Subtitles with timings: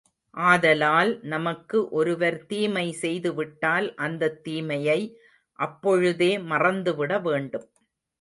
[0.37, 4.97] ஆதலால் நமக்கு ஒருவர் தீமை செய்துவிட்டால் அந்தத் தீமையை
[5.59, 7.67] அப்பொழுதே மறந்துவிட வேண்டும்.